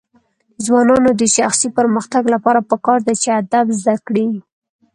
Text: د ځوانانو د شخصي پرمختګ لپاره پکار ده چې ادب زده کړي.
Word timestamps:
د 0.55 0.57
ځوانانو 0.65 1.09
د 1.21 1.23
شخصي 1.35 1.69
پرمختګ 1.77 2.23
لپاره 2.33 2.67
پکار 2.69 2.99
ده 3.07 3.13
چې 3.21 3.29
ادب 3.41 3.65
زده 3.79 3.95
کړي. 4.07 4.27